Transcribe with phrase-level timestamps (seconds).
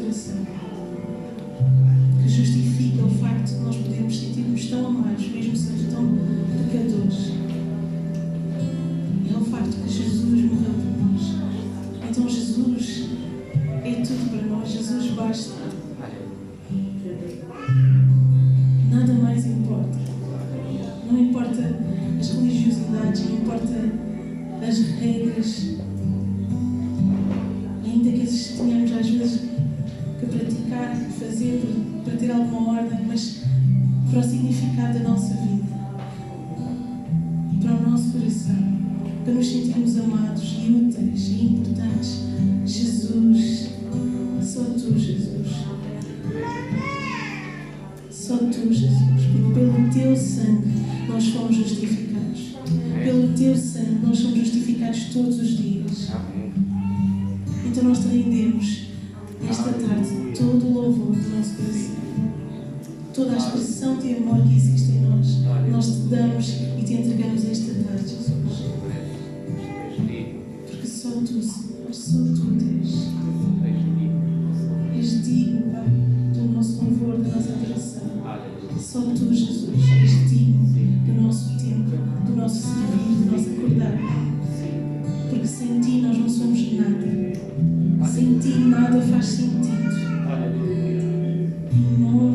[0.00, 0.46] coração,
[2.22, 6.18] que justifica o facto de nós podermos sentir-nos tão amados, mesmo sendo tão
[6.70, 7.32] pecadores,
[9.30, 11.22] é o facto que Jesus morreu por nós.
[12.08, 13.08] Então Jesus
[13.84, 15.60] é tudo para nós, Jesus basta.
[18.90, 19.98] Nada mais importa.
[21.10, 21.76] Não importa
[22.18, 23.92] as religiosidades, não importa
[24.66, 25.69] as regras,
[64.00, 66.48] de amor que existe em nós, nós te damos
[66.78, 68.30] e te entregamos esta tarde, Jesus.
[70.66, 73.08] Porque só tu, Senhor, só tu, Deus,
[74.96, 75.84] és digno, Pai,
[76.32, 78.02] do nosso louvor, da nossa adoração.
[78.78, 79.68] Só tu, Jesus,
[80.02, 80.66] és digno
[81.06, 81.90] do nosso tempo,
[82.26, 83.98] do nosso servir, do nosso acordar.
[85.28, 88.08] Porque sem ti nós não somos nada.
[88.10, 89.70] Sem ti nada faz sentido.
[91.72, 92.29] Em nome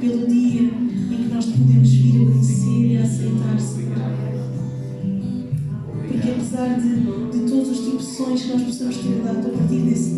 [0.00, 3.94] pelo dia em que nós podemos vir a conhecer e a aceitar, Senhor.
[6.08, 10.13] Porque apesar de, de todos os tropeções que nós possamos ter dado a partir desse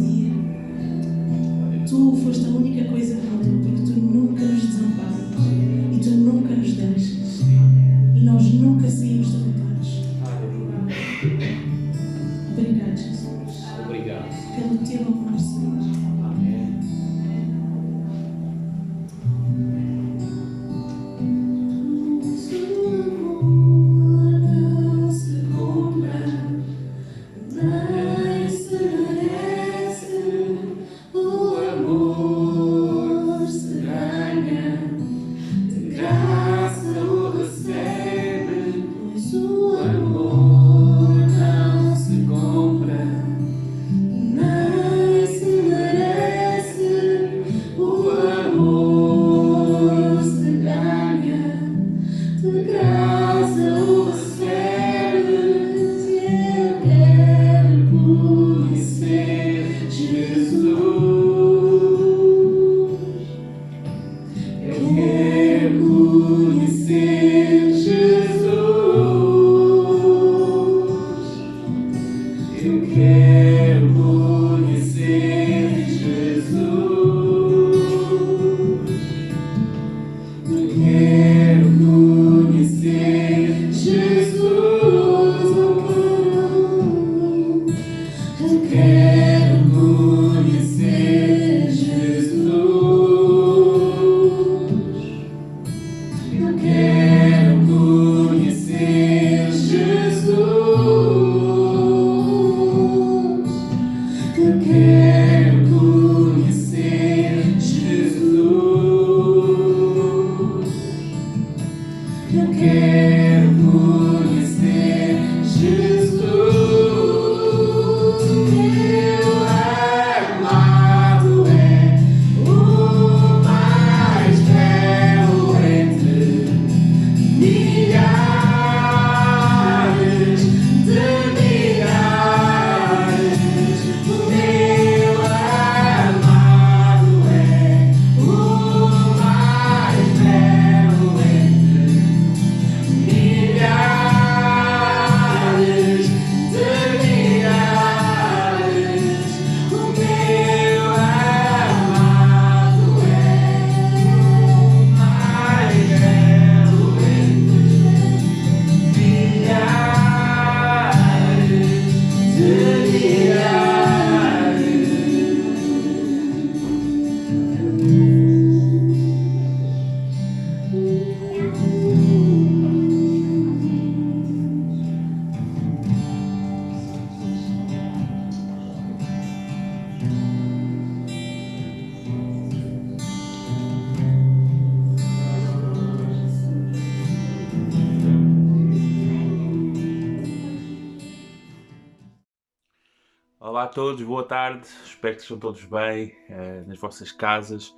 [193.96, 197.68] todos, boa tarde, espero que estejam todos bem uh, nas vossas casas.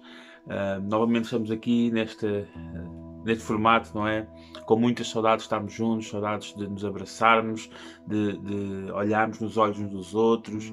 [0.46, 4.26] Uh, novamente estamos aqui neste, uh, neste formato, não é?
[4.68, 7.70] Com muitas saudades de estarmos juntos, saudades de nos abraçarmos,
[8.06, 10.70] de, de olharmos nos olhos uns dos outros,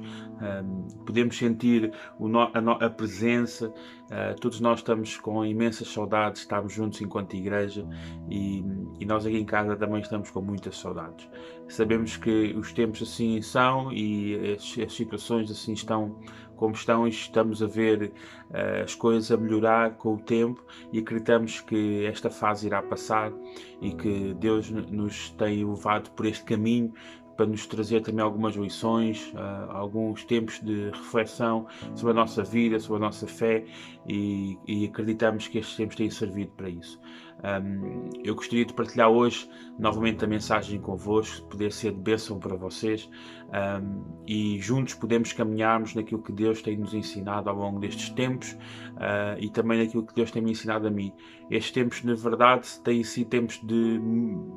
[1.05, 2.49] podemos sentir no, a,
[2.81, 3.69] a, presença.
[3.69, 7.87] Uh, todos nós estamos com imensas saudades, estamos juntos enquanto igreja
[8.29, 8.63] e,
[8.99, 11.29] e nós aqui em casa também estamos com muitas saudades.
[11.69, 16.19] Sabemos que os tempos assim são e as, as situações assim estão
[16.55, 18.11] como estão, estamos a ver
[18.49, 23.31] uh, as coisas a melhorar com o tempo e acreditamos que esta fase irá passar
[23.81, 26.93] e que Deus nos tem levado por este caminho
[27.35, 32.79] para nos trazer também algumas lições, uh, alguns tempos de reflexão sobre a nossa vida,
[32.79, 33.65] sobre a nossa fé
[34.07, 36.99] e, e acreditamos que estes tempos têm servido para isso.
[37.43, 42.55] Um, eu gostaria de partilhar hoje novamente a mensagem convosco, poder ser de bênção para
[42.55, 43.09] vocês
[43.49, 48.53] um, e juntos podemos caminharmos naquilo que Deus tem nos ensinado ao longo destes tempos
[48.53, 51.11] uh, e também naquilo que Deus tem me ensinado a mim.
[51.51, 53.99] Estes tempos, na verdade, têm sido tempos de,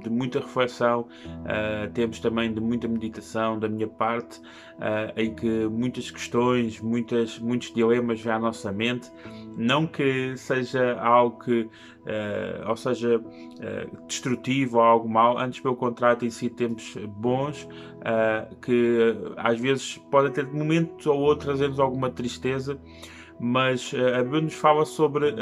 [0.03, 5.67] de muita reflexão, uh, tempos também de muita meditação da minha parte, uh, em que
[5.67, 9.11] muitas questões, muitas, muitos dilemas vêm à nossa mente.
[9.59, 13.21] Não que seja algo que, uh, ou seja,
[14.07, 17.69] destrutivo ou algo mau, antes pelo contrário, têm sido tempos bons,
[18.62, 22.79] que às vezes podem ter momentos ou outros trazendo alguma tristeza,
[23.41, 25.35] mas a Bíblia nos fala sobre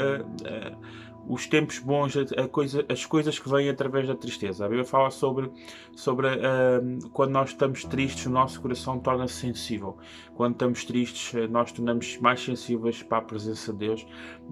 [1.27, 4.65] os tempos bons, a coisa, as coisas que vêm através da tristeza.
[4.65, 5.51] A Bíblia fala sobre,
[5.95, 9.97] sobre uh, quando nós estamos tristes, o nosso coração torna-se sensível.
[10.35, 14.07] Quando estamos tristes, eh, nós tornamos mais sensíveis para a presença de Deus.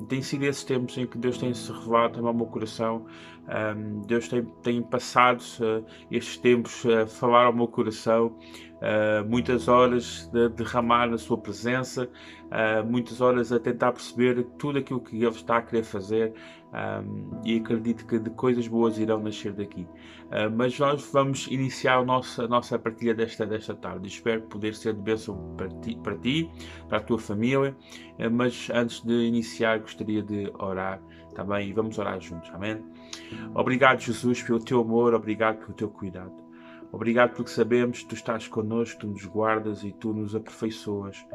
[0.09, 3.05] Tem sido esses tempos em que Deus tem se revelado também ao meu coração.
[3.47, 8.35] Um, Deus tem, tem passado uh, estes tempos a falar ao meu coração.
[8.75, 12.09] Uh, muitas horas de derramar a sua presença,
[12.45, 16.33] uh, muitas horas a tentar perceber tudo aquilo que Ele está a querer fazer
[16.73, 19.87] um, e acredito que de coisas boas irão nascer daqui.
[20.25, 24.07] Uh, mas nós vamos iniciar a nossa, a nossa partilha desta, desta tarde.
[24.07, 26.51] Espero poder ser de bênção para ti, para, ti,
[26.89, 27.75] para a tua família,
[28.31, 31.01] mas antes de iniciar gostaria de orar
[31.35, 32.83] também e vamos orar juntos, amém?
[33.53, 36.45] Obrigado Jesus pelo teu amor, obrigado pelo teu cuidado.
[36.91, 41.25] Obrigado porque sabemos que tu estás connosco, tu nos guardas e tu nos aperfeiçoas.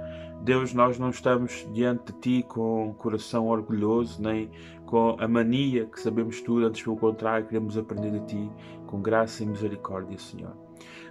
[0.42, 4.50] Deus, nós não estamos diante de ti com um coração orgulhoso, nem
[4.86, 8.50] com a mania que sabemos tudo, antes pelo contrário, queremos aprender de ti
[8.86, 10.56] com graça e misericórdia, Senhor.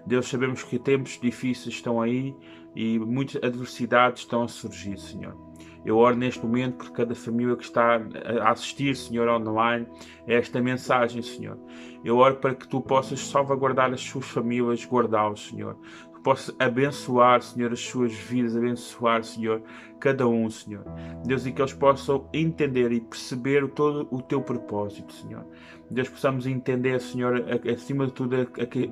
[0.04, 2.36] Deus, sabemos que tempos difíceis estão aí
[2.76, 5.38] e muitas adversidades estão a surgir, Senhor.
[5.86, 8.02] Eu oro neste momento por cada família que está
[8.42, 9.88] a assistir, Senhor, online,
[10.28, 11.58] a esta mensagem, Senhor.
[12.04, 15.78] Eu oro para que tu possas salvaguardar as suas famílias, guardá-los, Senhor.
[16.14, 19.62] Que possas abençoar, Senhor, as suas vidas, abençoar, Senhor,
[20.00, 20.84] cada um, Senhor.
[21.26, 25.46] Deus, e que eles possam entender e perceber todo o teu propósito, Senhor.
[25.90, 28.36] Deus, possamos entender, Senhor, acima de tudo,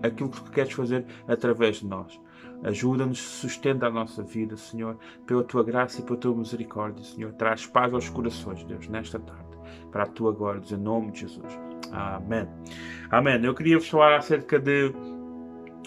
[0.03, 2.20] aquilo que queres fazer através de nós.
[2.63, 7.31] Ajuda-nos, sustenta a nossa vida, Senhor, pela tua graça e pela tua misericórdia, Senhor.
[7.33, 9.57] Traz paz aos corações, Deus, nesta tarde,
[9.91, 11.59] para a tua glória, em nome de Jesus.
[11.91, 12.47] Amém.
[13.09, 13.43] Amém.
[13.43, 14.91] Eu queria vos falar acerca de.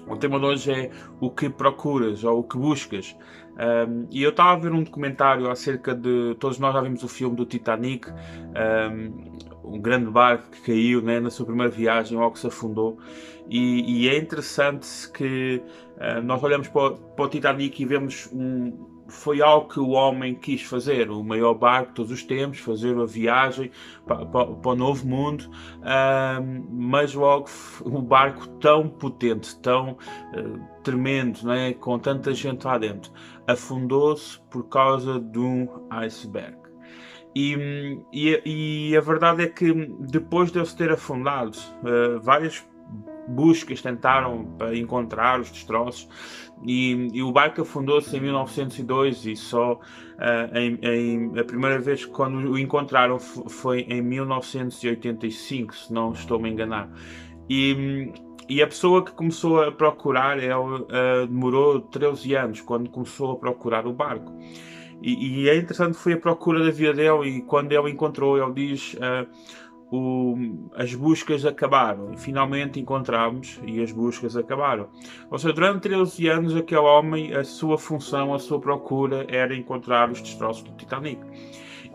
[0.07, 3.17] O tema de hoje é o que procuras ou o que buscas.
[3.57, 6.35] Um, e eu estava a ver um documentário acerca de.
[6.41, 8.09] Todos nós já vimos o filme do Titanic.
[8.11, 9.39] Um,
[9.71, 12.99] um grande barco que caiu né, na sua primeira viagem, logo se afundou.
[13.49, 15.63] E, e é interessante que
[15.97, 18.89] uh, nós olhamos para para o, Titanic e vemos um.
[19.09, 22.97] Foi algo que o homem quis fazer, o maior barco de todos os tempos, fazer
[22.97, 23.73] a viagem
[24.07, 27.49] para, para, para o novo mundo, uh, mas logo
[27.85, 33.11] o barco tão potente, tão uh, tremendo, né, com tanta gente lá dentro,
[33.49, 36.60] afundou-se por causa de um iceberg.
[37.35, 42.67] E, e, e, a verdade é que depois de ele se ter afundado, uh, várias
[43.29, 46.09] buscas tentaram para encontrar os destroços
[46.67, 52.05] e, e o barco afundou-se em 1902 e só uh, em, em, a primeira vez
[52.05, 56.91] que quando o encontraram foi em 1985, se não estou me enganar.
[57.49, 58.13] E,
[58.49, 63.37] e a pessoa que começou a procurar, ela uh, demorou 13 anos quando começou a
[63.37, 64.37] procurar o barco.
[65.03, 68.53] E, e, é interessante foi a procura da vida dele e quando ele encontrou, ele
[68.53, 69.27] diz uh,
[69.91, 70.37] o,
[70.75, 72.17] as buscas acabaram.
[72.17, 74.89] Finalmente encontramos e as buscas acabaram.
[75.31, 80.11] Ou seja, durante 13 anos aquele homem, a sua função, a sua procura era encontrar
[80.11, 81.21] os destroços do Titanic.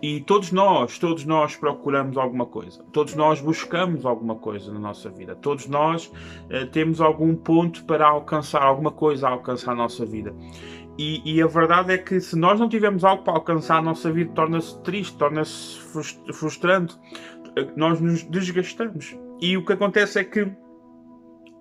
[0.01, 2.83] E todos nós, todos nós procuramos alguma coisa.
[2.91, 5.35] Todos nós buscamos alguma coisa na nossa vida.
[5.35, 10.35] Todos nós uh, temos algum ponto para alcançar, alguma coisa a alcançar a nossa vida.
[10.97, 14.11] E, e, a verdade é que se nós não tivermos algo para alcançar, a nossa
[14.11, 15.77] vida torna-se triste, torna-se
[16.33, 16.97] frustrante,
[17.75, 19.15] nós nos desgastamos.
[19.41, 20.49] E o que acontece é que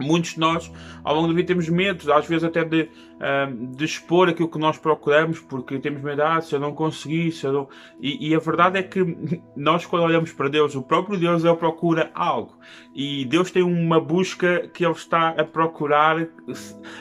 [0.01, 0.73] Muitos de nós,
[1.05, 4.59] ao longo da vida, temos medo, às vezes até de, uh, de expor aquilo que
[4.59, 7.69] nós procuramos, porque temos medo, ah, se eu não conseguir, se eu não...
[8.01, 9.01] E, e, a verdade é que
[9.57, 12.59] nós, quando olhamos para Deus, o próprio Deus, Ele procura algo.
[12.93, 16.27] E Deus tem uma busca que Ele está a procurar,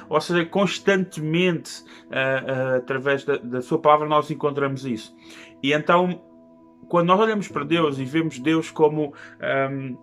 [0.08, 5.16] ou seja, constantemente, uh, uh, através da, da Sua palavra, nós encontramos isso.
[5.64, 6.22] E então,
[6.88, 9.16] quando nós olhamos para Deus e vemos Deus como.
[9.72, 9.98] Um,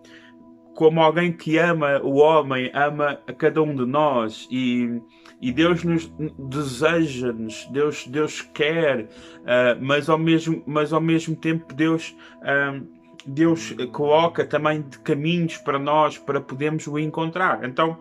[0.81, 4.99] como alguém que ama o homem, ama a cada um de nós e,
[5.39, 11.71] e Deus nos deseja-nos, Deus, Deus quer, uh, mas, ao mesmo, mas ao mesmo tempo
[11.75, 12.83] Deus, uh,
[13.27, 17.63] Deus coloca também caminhos para nós para podermos o encontrar.
[17.63, 17.99] Então,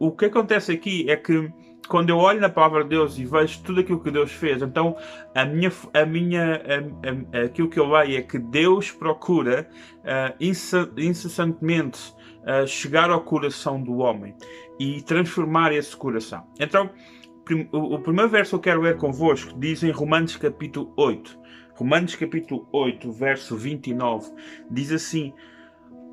[0.00, 1.52] o que acontece aqui é que
[1.88, 4.96] quando eu olho na palavra de Deus e vejo tudo aquilo que Deus fez, então
[5.34, 9.68] a minha, a minha, a, a, aquilo que eu leio é que Deus procura
[10.00, 10.44] uh,
[10.96, 14.34] incessantemente uh, chegar ao coração do homem
[14.78, 16.46] e transformar esse coração.
[16.58, 16.90] Então,
[17.44, 21.38] prim, o, o, primeiro verso que eu quero ler convosco diz em Romanos capítulo 8,
[21.74, 24.32] Romanos capítulo 8, verso 29,
[24.70, 25.34] diz assim: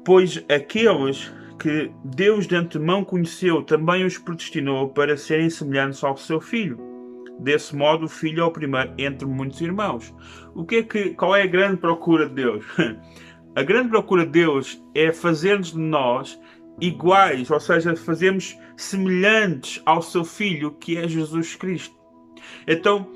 [0.03, 6.41] Pois aqueles que Deus de antemão conheceu, também os predestinou para serem semelhantes ao seu
[6.41, 6.79] filho.
[7.39, 10.13] Desse modo, o filho é o primeiro entre muitos irmãos.
[10.55, 12.65] O que é que, qual é a grande procura de Deus?
[13.53, 16.39] A grande procura de Deus é fazer-nos de nós
[16.79, 21.93] iguais, ou seja, fazermos semelhantes ao seu filho, que é Jesus Cristo.
[22.65, 23.12] Então,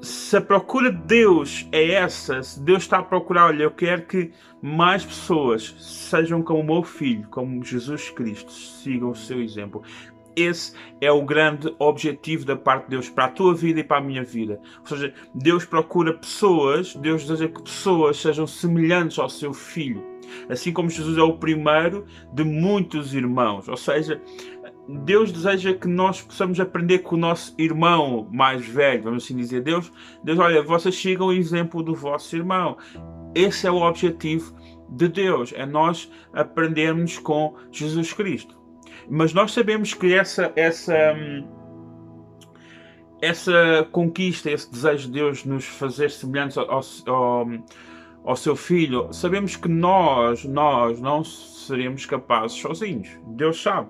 [0.00, 4.06] se a procura de Deus é essa, se Deus está a procurar, olha, eu quero
[4.06, 9.82] que mais pessoas sejam como o meu filho, como Jesus Cristo, sigam o seu exemplo.
[10.34, 13.98] Esse é o grande objetivo da parte de Deus para a tua vida e para
[13.98, 14.60] a minha vida.
[14.80, 20.04] Ou seja, Deus procura pessoas, Deus deseja que pessoas sejam semelhantes ao seu filho.
[20.48, 23.68] Assim como Jesus é o primeiro de muitos irmãos.
[23.68, 24.20] Ou seja,
[24.88, 29.60] Deus deseja que nós possamos aprender com o nosso irmão mais velho, vamos assim dizer.
[29.60, 29.92] Deus,
[30.24, 32.76] Deus olha, vocês sigam o exemplo do vosso irmão.
[33.34, 34.54] Esse é o objetivo
[34.88, 38.56] de Deus, é nós aprendermos com Jesus Cristo.
[39.08, 41.14] Mas nós sabemos que essa, essa,
[43.20, 47.46] essa conquista, esse desejo de Deus nos fazer semelhantes ao, ao,
[48.24, 53.08] ao seu filho, sabemos que nós, nós não seremos capazes sozinhos.
[53.28, 53.88] Deus sabe.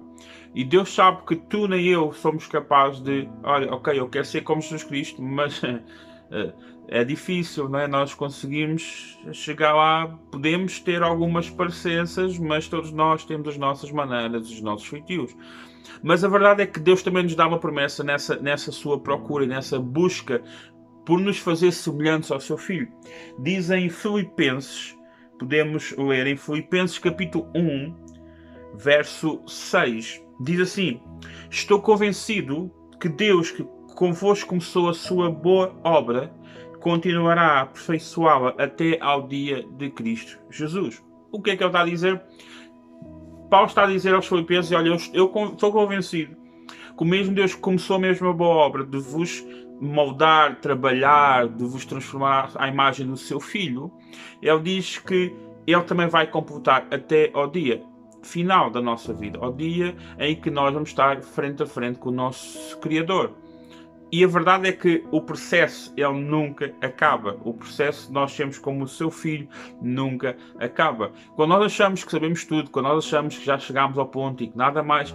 [0.54, 4.42] E Deus sabe que tu nem eu somos capazes de, olha, ok, eu quero ser
[4.42, 5.60] como Jesus Cristo, mas
[6.88, 7.86] é difícil, não é?
[7.86, 14.50] Nós conseguimos chegar lá, podemos ter algumas parecenças, mas todos nós temos as nossas maneiras,
[14.50, 15.36] os nossos feitios.
[16.02, 19.46] Mas a verdade é que Deus também nos dá uma promessa nessa, nessa sua procura,
[19.46, 20.42] nessa busca
[21.04, 22.88] por nos fazer semelhantes ao seu Filho.
[23.38, 24.94] Diz em Filipenses,
[25.38, 27.94] podemos ler em Filipenses capítulo 1,
[28.76, 31.00] verso 6 Diz assim:
[31.50, 33.66] Estou convencido que Deus, que
[33.98, 36.32] convosco começou a sua boa obra,
[36.80, 41.02] continuará a aperfeiçoá-la até ao dia de Cristo Jesus.
[41.32, 42.22] O que é que ele está a dizer?
[43.50, 46.36] Paulo está a dizer aos Filipenses: Olha, eu estou convencido
[46.96, 49.44] que o mesmo Deus que começou a mesma boa obra de vos
[49.80, 53.90] moldar, trabalhar, de vos transformar à imagem do seu filho,
[54.40, 55.34] ele diz que
[55.66, 57.82] ele também vai completar até ao dia
[58.22, 62.10] final da nossa vida, ao dia em que nós vamos estar frente a frente com
[62.10, 63.47] o nosso Criador.
[64.10, 67.38] E a verdade é que o processo ele nunca acaba.
[67.44, 69.46] O processo nós temos como o seu filho
[69.82, 71.12] nunca acaba.
[71.36, 74.48] Quando nós achamos que sabemos tudo, quando nós achamos que já chegamos ao ponto e
[74.48, 75.14] que nada mais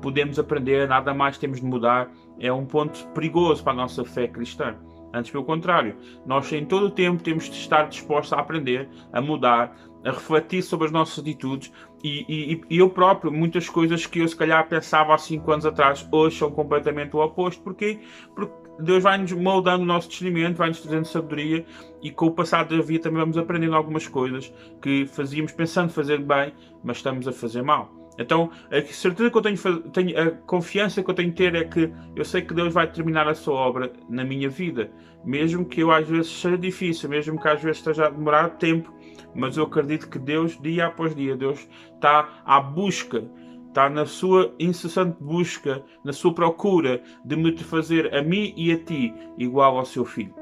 [0.00, 4.26] podemos aprender, nada mais temos de mudar, é um ponto perigoso para a nossa fé
[4.26, 4.74] cristã.
[5.12, 9.20] Antes, pelo contrário, nós em todo o tempo temos de estar dispostos a aprender, a
[9.20, 14.20] mudar, a refletir sobre as nossas atitudes e, e, e, eu próprio, muitas coisas que
[14.20, 17.62] eu se calhar pensava há 5 anos atrás, hoje são completamente o oposto.
[17.62, 18.00] Porquê?
[18.34, 21.66] Porque Deus vai-nos moldando o nosso discernimento, vai-nos trazendo sabedoria
[22.02, 26.18] e com o passado da vida também vamos aprendendo algumas coisas que fazíamos pensando fazer
[26.18, 28.00] bem, mas estamos a fazer mal.
[28.18, 31.64] Então, a certeza que eu tenho, tenho, a confiança que eu tenho de ter é
[31.64, 34.90] que eu sei que Deus vai terminar a sua obra na minha vida,
[35.24, 38.92] mesmo que eu às vezes seja difícil, mesmo que às vezes esteja a demorar tempo,
[39.34, 43.24] mas eu acredito que Deus, dia após dia, Deus está à busca,
[43.68, 48.78] está na sua incessante busca, na sua procura de me fazer a mim e a
[48.78, 50.34] ti igual ao seu filho.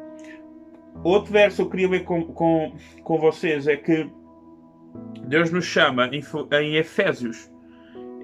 [1.04, 2.74] Outro verso que eu queria ver com, com,
[3.04, 4.10] com vocês é que
[5.26, 6.22] Deus nos chama em,
[6.60, 7.50] em Efésios,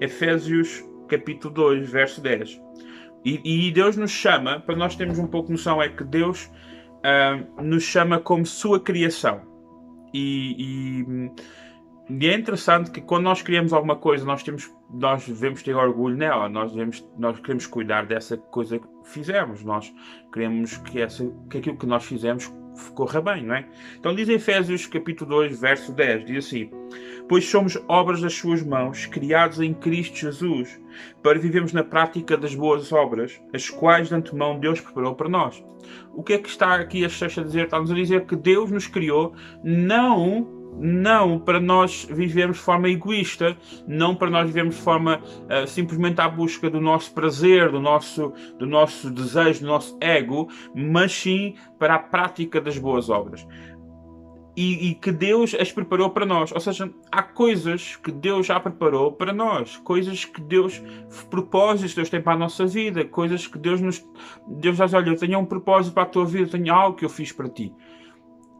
[0.01, 2.61] Efésios capítulo 2, verso 10.
[3.23, 6.45] E, e, Deus nos chama, para nós termos um pouco de noção, é que Deus
[6.45, 9.41] uh, nos chama como sua criação.
[10.17, 11.31] E, e,
[12.09, 16.15] e, é interessante que quando nós criamos alguma coisa, nós temos, nós devemos ter orgulho
[16.15, 19.93] nela, nós, devemos, nós queremos cuidar dessa coisa que fizemos, nós
[20.31, 22.47] queremos que, essa, que aquilo que nós fizemos
[22.93, 23.67] corra bem, não é?
[23.99, 26.69] Então diz Efésios capítulo 2, verso 10, diz assim,
[27.27, 30.79] Pois somos obras das suas mãos, criados em Cristo Jesus,
[31.23, 35.63] para vivermos na prática das boas obras, as quais de antemão Deus preparou para nós.
[36.13, 37.65] O que é que está aqui a a dizer?
[37.65, 39.33] Está-nos a dizer que Deus nos criou
[39.63, 43.57] não não para nós vivermos de forma egoísta,
[43.87, 48.33] não para nós vivermos de forma uh, simplesmente à busca do nosso prazer, do nosso,
[48.59, 53.45] do nosso desejo, do nosso ego, mas sim para a prática das boas obras.
[54.55, 56.51] E, e, que Deus as preparou para nós.
[56.53, 60.81] Ou seja, há coisas que Deus já preparou para nós, coisas que Deus,
[61.29, 64.01] propósitos que Deus tem para a nossa vida, coisas que Deus nos.
[64.47, 67.03] Deus já diz: Olha, eu tenho um propósito para a tua vida, tenho algo que
[67.03, 67.73] eu fiz para ti.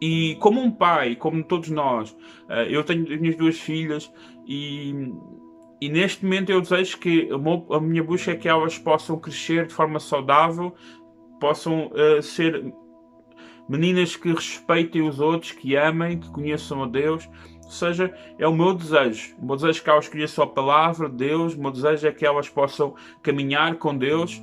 [0.01, 2.15] E como um pai, como todos nós,
[2.49, 4.11] eh, eu tenho as minhas duas filhas
[4.45, 4.93] e,
[5.79, 7.29] e neste momento eu desejo que
[7.71, 10.75] a minha busca é que elas possam crescer de forma saudável,
[11.39, 12.73] possam uh, ser
[13.67, 17.29] meninas que respeitem os outros, que amem, que conheçam a Deus.
[17.63, 19.35] Ou seja, é o meu desejo.
[19.39, 22.11] O meu desejo é que elas conheçam a palavra de Deus, o meu desejo é
[22.11, 24.41] que elas possam caminhar com Deus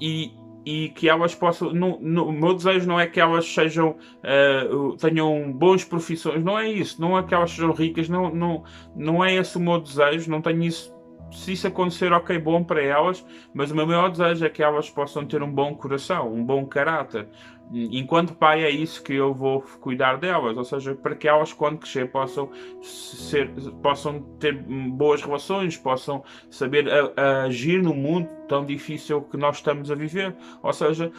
[0.00, 0.32] e,
[0.64, 1.72] e que elas possam.
[1.72, 6.58] No, no, o meu desejo não é que elas sejam uh, tenham bons profissões, não
[6.58, 8.64] é isso, não é que elas sejam ricas, não, não,
[8.96, 10.92] não é esse o meu desejo, não tenho isso.
[11.30, 14.90] Se isso acontecer, ok, bom para elas, mas o meu maior desejo é que elas
[14.90, 17.26] possam ter um bom coração, um bom caráter,
[17.72, 21.78] enquanto pai é isso que eu vou cuidar delas, ou seja, para que elas quando
[21.78, 22.50] crescer possam
[22.82, 23.50] ser,
[23.82, 29.56] possam ter boas relações, possam saber a, a agir no mundo tão difícil que nós
[29.56, 31.10] estamos a viver, ou seja,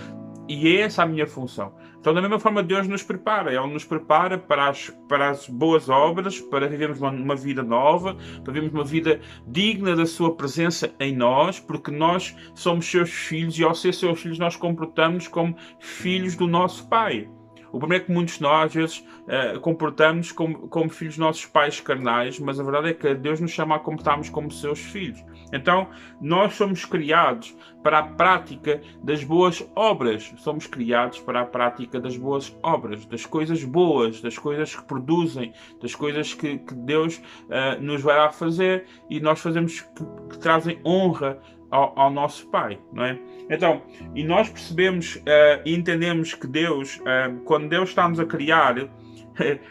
[0.47, 1.73] e é essa a minha função.
[1.99, 3.53] Então, da mesma forma, Deus nos prepara.
[3.53, 8.15] Ele nos prepara para as, para as boas obras, para vivermos uma, uma, vida nova,
[8.43, 13.57] para vivermos uma vida digna da Sua presença em nós, porque nós somos seus filhos
[13.57, 17.29] e, ao ser seus filhos, nós comportamos como filhos do nosso Pai.
[17.73, 21.47] O problema é que muitos de nós, às vezes, uh, comportamos como, como filhos nossos
[21.47, 25.25] pais carnais, mas a verdade é que Deus nos chama a comportarmos como seus filhos.
[25.51, 25.87] Então,
[26.21, 30.31] nós somos criados para a prática das boas obras.
[30.37, 35.51] Somos criados para a prática das boas obras, das coisas boas, das coisas que produzem,
[35.81, 40.37] das coisas que, que Deus uh, nos vai a fazer e nós fazemos que, que
[40.37, 41.39] trazem honra
[41.73, 43.17] ao, ao, nosso Pai, não é?
[43.49, 43.81] Então,
[44.13, 48.75] e nós percebemos uh, e entendemos que Deus, uh, quando Deus está-nos a criar,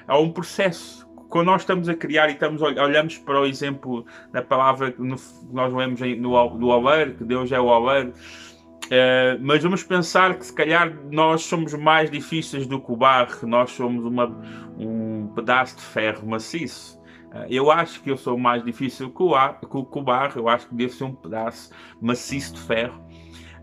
[0.08, 1.08] há um processo.
[1.28, 5.72] Quando nós estamos a criar e estamos, olhamos para o exemplo da palavra que nós
[5.72, 10.52] lemos no, no Oleiro, que Deus é o Oleiro, uh, mas vamos pensar que se
[10.52, 14.26] calhar nós somos mais difíceis do que o barro, nós somos uma,
[14.76, 17.00] um pedaço de ferro maciço.
[17.34, 20.92] Eh, eu acho que eu sou mais difícil que o, barro, eu acho que devo
[20.92, 23.02] ser um pedaço maciço de ferro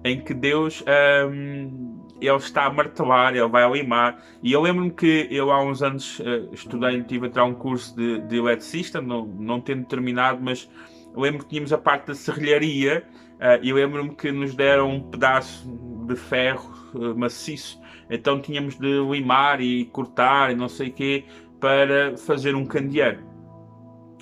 [0.03, 4.21] em que Deus um, ehm, ele está a martelar, ele vai limar.
[4.41, 7.95] E eu lembro-me que eu há uns anos uh, estudei, tive a tirar um curso
[7.95, 10.69] de, de eletricista, não, não tendo terminado, mas
[11.15, 13.03] lembro que tínhamos a parte da serralharia
[13.35, 15.67] uh, e eu lembro-me que nos deram um pedaço
[16.07, 17.79] de ferro uh, maciço,
[18.09, 21.25] então tínhamos de limar e cortar e não sei o quê
[21.59, 23.29] para fazer um candeeiro.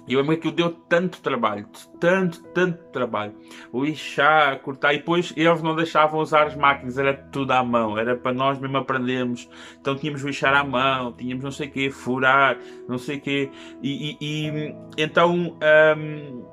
[0.08, 1.68] E eu lembro que deu tanto trabalho,
[2.00, 3.36] tanto, tanto trabalho.
[3.74, 8.16] Lixar, cortar, e depois eles não deixavam usar as máquinas, era tudo à mão, era
[8.16, 9.50] para nós mesmo aprendermos.
[9.80, 13.52] Então tínhamos lixar à mão, tínhamos não sei o quê, furar, não sei o quê.
[13.84, 16.46] E, e, e então um,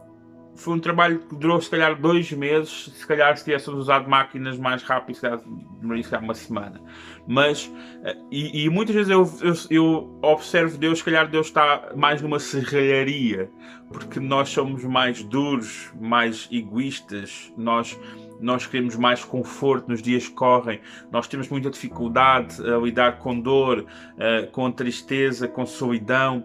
[0.56, 2.90] foi um trabalho que durou se calhar dois meses.
[2.94, 6.80] Se calhar se tivéssemos usado máquinas mais rápidas, se calhar uma semana.
[7.26, 7.70] Mas,
[8.04, 12.20] eh, e, e muitas vezes eu, eu, eu, observo Deus, se calhar Deus está mais
[12.20, 13.50] numa serralharia,
[13.92, 17.98] porque nós somos mais duros, mais egoístas, nós
[18.44, 20.80] nós queremos mais conforto nos dias que correm,
[21.10, 26.44] nós temos muita dificuldade a lidar com dor, uh, com tristeza, com solidão.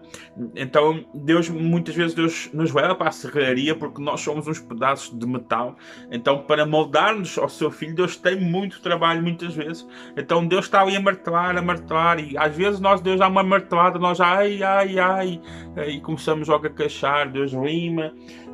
[0.56, 5.16] Então, Deus, muitas vezes, Deus nos leva para a serraria porque nós somos uns pedaços
[5.16, 5.76] de metal.
[6.10, 9.86] Então, para moldar-nos ao seu filho, Deus tem muito trabalho, muitas vezes.
[10.16, 13.42] Então, Deus está ali a martelar, a martelar, e às vezes nós, Deus dá uma
[13.42, 15.40] martelada, nós, ai, ai, ai,
[15.86, 18.12] e começamos logo a queixar, Deus lima,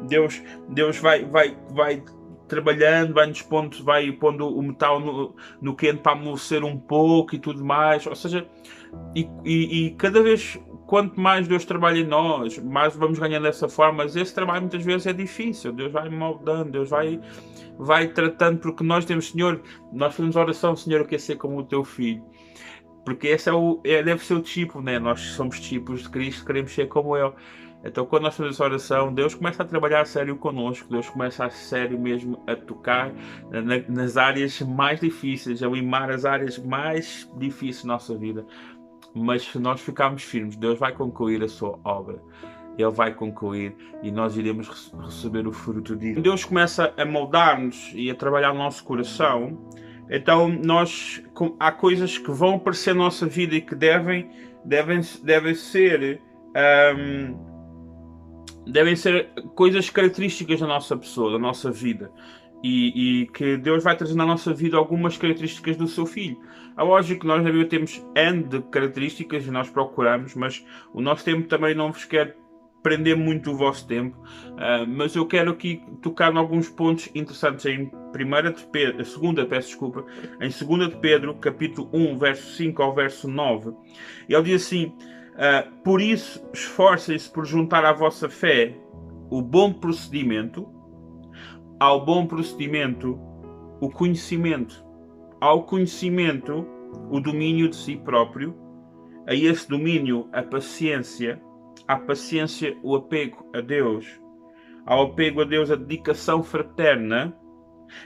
[0.09, 2.03] Deus, Deus vai, vai, vai
[2.49, 7.39] trabalhando, vai-nos pondo, vai pondo o metal no, no quente para amolecer um pouco e
[7.39, 8.07] tudo mais.
[8.07, 8.47] Ou seja,
[9.15, 13.69] e, e, e, cada vez quanto mais Deus trabalha em nós, mais vamos ganhando dessa
[13.69, 15.73] forma, mas esse trabalho muitas vezes é difícil.
[15.73, 17.21] Deus vai moldando, Deus vai,
[17.79, 19.61] vai tratando, porque nós temos, Senhor,
[19.93, 22.25] nós fazemos oração, Senhor, eu quero ser como o teu filho.
[23.05, 24.99] Porque esse é o, é, deve ser o tipo, né?
[24.99, 27.33] Nós somos tipos de Cristo, queremos ser como Ele.
[27.87, 31.45] Então, quando nós fazemos essa oração, Deus começa a trabalhar a sério connosco, Deus começa
[31.45, 33.13] a sério mesmo a tocar
[33.51, 38.45] na, nas áreas mais difíceis, a limar as áreas mais difíceis da nossa vida.
[39.15, 42.21] Mas se nós ficarmos firmes, Deus vai concluir a sua obra.
[42.77, 46.21] Ele vai concluir e nós iremos receber o fruto disso.
[46.21, 49.57] Deus começa a moldar-nos e a trabalhar no nosso coração.
[50.11, 51.23] Então, nós
[51.59, 54.29] há coisas que vão aparecer na nossa vida e que devem,
[54.65, 56.21] devem, devem ser.
[56.55, 57.56] Um,
[58.67, 62.11] devem ser coisas características da nossa pessoa, da nossa vida.
[62.63, 66.41] E, e, que Deus vai trazer na nossa vida algumas características do seu filho.
[66.77, 71.01] É lógico que nós na Bíblia temos N de características e nós procuramos, mas o
[71.01, 72.37] nosso tempo também não vos quer
[72.83, 74.17] prender muito o vosso tempo.
[74.53, 79.45] Uh, mas eu quero aqui tocar em alguns pontos interessantes em 1 de Pedro, segunda,
[79.45, 80.05] peço desculpa,
[80.41, 83.73] em 2 de Pedro, capítulo 1, verso 5 ao verso 9.
[84.29, 84.93] E ele diz assim:
[85.37, 88.75] Uh, por isso, esforcem-se por juntar à vossa fé
[89.31, 90.67] o bom procedimento,
[91.79, 93.21] ao bom procedimento,
[93.81, 94.83] o conhecimento,
[95.39, 96.67] ao conhecimento,
[97.11, 98.57] o domínio de si próprio,
[99.27, 101.39] a esse domínio, a paciência,
[101.87, 104.07] à paciência, o apego a Deus,
[104.87, 107.37] ao apego a Deus, a dedicação fraterna.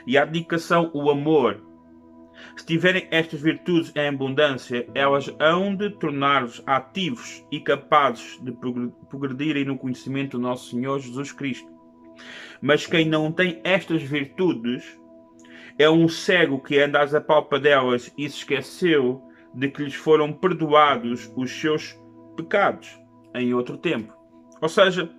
[0.05, 1.70] E à dedicação, o amor
[2.55, 8.51] se tiverem estas virtudes em abundância, elas hão de tornar-vos ativos e capazes de
[9.09, 11.69] progredirem no conhecimento do nosso Senhor Jesus Cristo.
[12.61, 14.99] Mas quem não tem estas virtudes
[15.77, 19.21] é um cego que anda às apalpa delas e se esqueceu
[19.53, 21.97] de que lhes foram perdoados os seus
[22.35, 22.99] pecados
[23.33, 24.13] em outro tempo.
[24.61, 25.11] Ou seja,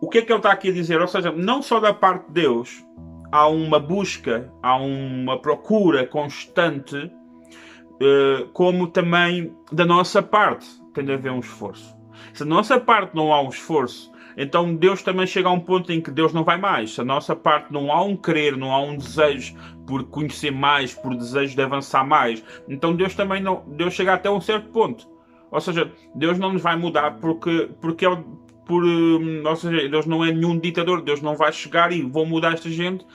[0.00, 1.00] o que é que ele está aqui a dizer?
[1.00, 2.84] Ou seja, não só da parte de Deus,
[3.30, 11.12] há uma busca, há uma procura constante, uh, como também da nossa parte tem de
[11.12, 11.96] haver um esforço.
[12.32, 15.92] Se da nossa parte não há um esforço, então Deus também chega a um ponto
[15.92, 16.94] em que Deus não vai mais.
[16.94, 19.54] Se a nossa parte não há um querer, não há um desejo
[19.86, 24.30] por conhecer mais, por desejo de avançar mais, então Deus também não, Deus chega até
[24.30, 25.08] um certo ponto.
[25.50, 28.24] Ou seja, Deus não nos vai mudar porque, porque Ele
[28.66, 28.84] por.
[28.84, 32.54] Hum, ou seja, Deus não é nenhum ditador, Deus não vai chegar e vou mudar
[32.54, 33.06] esta gente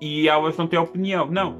[0.00, 1.30] e elas não têm opinião.
[1.30, 1.58] Não.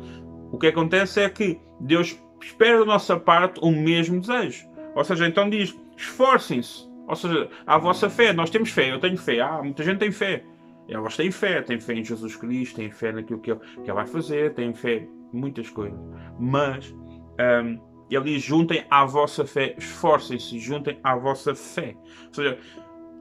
[0.52, 4.66] O que acontece é que Deus espera da nossa parte o mesmo desejo.
[4.94, 6.88] Ou seja, então diz: esforcem-se.
[7.06, 10.12] Ou seja, a vossa fé, nós temos fé, eu tenho fé, ah, muita gente tem
[10.12, 10.44] fé.
[10.88, 13.92] Elas têm fé, têm fé em Jesus Cristo, têm fé naquilo que Ele, que ele
[13.92, 15.98] vai fazer, têm fé em muitas coisas.
[16.38, 21.96] Mas um, ele diz: juntem à vossa fé, esforcem-se, juntem à vossa fé.
[22.28, 22.58] Ou seja,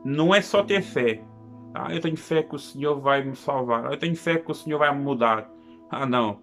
[0.03, 1.21] não é só ter fé.
[1.73, 3.91] Ah, eu tenho fé que o Senhor vai me salvar.
[3.91, 5.49] Eu tenho fé que o Senhor vai me mudar.
[5.89, 6.41] Ah, não.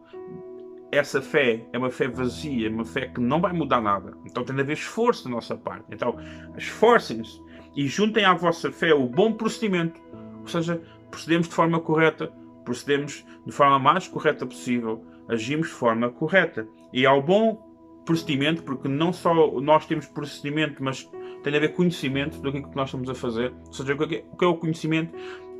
[0.92, 4.16] Essa fé é uma fé vazia, uma fé que não vai mudar nada.
[4.24, 5.84] Então tem de haver esforço da nossa parte.
[5.90, 6.16] Então,
[6.56, 7.40] esforcem-se
[7.74, 10.00] e juntem à vossa fé o bom procedimento.
[10.40, 12.32] Ou seja, procedemos de forma correta,
[12.64, 16.66] procedemos de forma mais correta possível, agimos de forma correta.
[16.92, 17.66] E ao bom
[18.04, 21.10] procedimento, porque não só nós temos procedimento, mas
[21.46, 23.54] tem a ver conhecimento do que nós estamos a fazer.
[23.68, 25.14] Ou seja, o que é o conhecimento?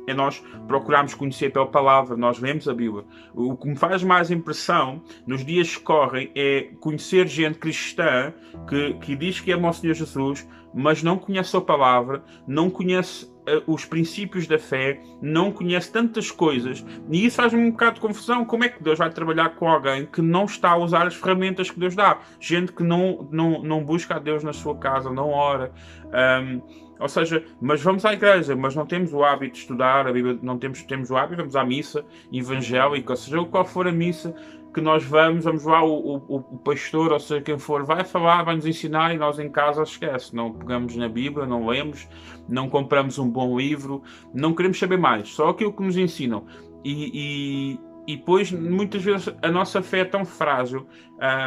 [0.05, 3.05] É nós procurarmos conhecer pela palavra, nós lemos a Bíblia.
[3.33, 8.33] O que me faz mais impressão nos dias que correm é conhecer gente cristã
[8.67, 13.33] que, que diz que ama o Senhor Jesus, mas não conhece a palavra, não conhece
[13.65, 18.45] os princípios da fé, não conhece tantas coisas, e isso faz-me um bocado de confusão.
[18.45, 21.69] Como é que Deus vai trabalhar com alguém que não está a usar as ferramentas
[21.69, 22.19] que Deus dá?
[22.39, 25.71] Gente que não, não, não busca a Deus na sua casa, não ora.
[26.07, 26.61] Um,
[26.99, 30.39] ou seja, mas vamos à igreja, mas não temos o hábito de estudar a Bíblia,
[30.41, 34.35] não temos, temos o hábito, vamos à missa evangélica, ou seja, qual for a missa,
[34.77, 38.43] que nós vamos, vamos lá, o, o, o, pastor, ou seja, quem for, vai falar,
[38.43, 40.35] vai nos ensinar e nós em casa esquece.
[40.35, 42.07] Não pegamos na Bíblia, não lemos,
[42.47, 46.45] não compramos um bom livro, não queremos saber mais, só aquilo que nos ensinam.
[46.83, 50.85] E, e, e depois, muitas vezes, a nossa fé é tão frágil,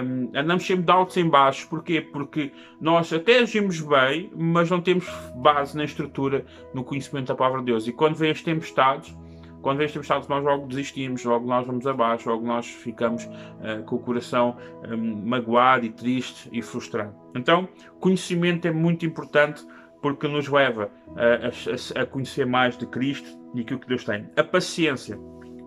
[0.03, 1.67] um, andamos sempre de altos em baixos.
[1.67, 2.01] Porquê?
[2.01, 7.61] Porque nós até agimos bem, mas não temos base na estrutura, no conhecimento da palavra
[7.61, 7.87] de Deus.
[7.87, 9.17] E quando vem as tempestades,
[9.63, 13.83] quando vem este estado, nós logo desistimos, logo nós vamos abaixo, logo nós ficamos uh,
[13.85, 14.57] com o coração
[14.89, 17.15] um, magoado e triste e frustrado.
[17.35, 17.69] Então,
[17.99, 19.67] conhecimento é muito importante
[20.01, 24.29] porque nos leva a, a, a conhecer mais de Cristo e aquilo que Deus tem.
[24.37, 25.19] A paciência.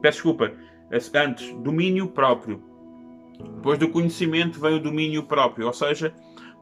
[0.01, 0.51] Peço desculpa,
[1.15, 2.61] antes, domínio próprio.
[3.55, 6.13] Depois do conhecimento vem o domínio próprio, ou seja,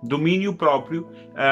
[0.03, 1.07] domínio próprio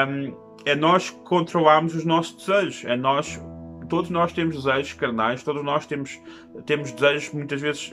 [0.08, 3.42] um, é nós controlarmos os nossos desejos, é nós,
[3.90, 6.18] todos nós temos desejos carnais, todos nós temos,
[6.64, 7.92] temos desejos muitas vezes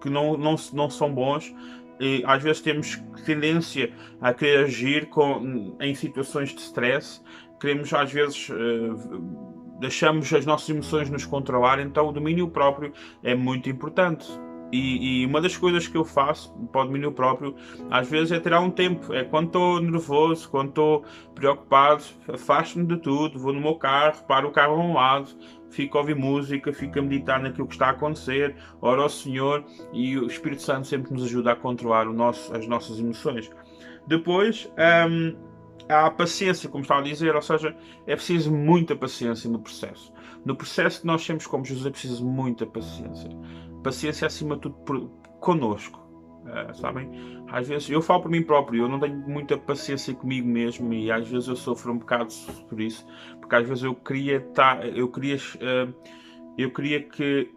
[0.00, 1.52] que não, não, não são bons,
[2.00, 7.20] e às vezes temos tendência a querer agir com, em situações de stress,
[7.60, 13.34] queremos às vezes uh, deixamos as nossas emoções nos controlar, então o domínio próprio é
[13.34, 14.26] muito importante.
[14.72, 17.54] E, e, uma das coisas que eu faço para o domínio próprio,
[17.90, 19.12] às vezes, é tirar um tempo.
[19.12, 21.04] É quando estou nervoso, quando estou
[21.34, 25.28] preocupado, afasto-me de tudo, vou no meu carro, paro o carro a um lado,
[25.70, 29.62] fico a ouvir música, fico a meditar naquilo que está a acontecer, oro ao Senhor
[29.92, 33.50] e o Espírito Santo sempre nos ajuda a controlar o nosso, as nossas emoções.
[34.06, 34.70] Depois,
[35.10, 35.36] hum,
[35.88, 40.12] há a paciência, como estava a dizer, ou seja, é preciso muita paciência no processo.
[40.44, 43.30] No processo que nós temos como Jesus é preciso muita paciência.
[43.82, 45.08] Paciência acima de tudo por,
[45.40, 46.00] conosco.
[46.42, 47.08] Uh, sabem?
[47.48, 51.10] Às vezes eu falo por mim próprio, eu não tenho muita paciência comigo mesmo e
[51.10, 52.34] às vezes eu sofro um bocado
[52.68, 53.06] por isso,
[53.40, 55.94] porque às vezes eu queria tá, eu queria uh,
[56.58, 57.48] eu queria que